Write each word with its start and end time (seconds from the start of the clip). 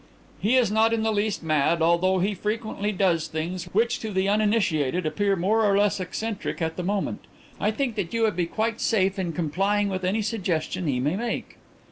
"'He 0.39 0.55
is 0.55 0.71
not 0.71 0.93
in 0.93 1.03
the 1.03 1.11
least 1.13 1.43
mad 1.43 1.79
although 1.79 2.17
he 2.17 2.33
frequently 2.33 2.91
does 2.91 3.27
things 3.27 3.65
which 3.65 3.99
to 3.99 4.09
the 4.11 4.27
uninitiated 4.27 5.05
appear 5.05 5.35
more 5.35 5.63
or 5.63 5.77
less 5.77 5.99
eccentric 5.99 6.59
at 6.59 6.75
the 6.75 6.81
moment. 6.81 7.25
I 7.59 7.69
think 7.69 7.93
that 7.97 8.11
you 8.11 8.23
would 8.23 8.35
be 8.35 8.47
quite 8.47 8.81
safe 8.81 9.19
in 9.19 9.31
complying 9.31 9.89
with 9.89 10.03
any 10.03 10.23
suggestion 10.23 10.87
he 10.87 10.99
may 10.99 11.15
make. 11.15 11.57